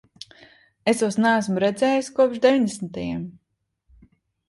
[0.91, 3.25] Es tos neesmu redzējis kopš deviņdesmitajiem.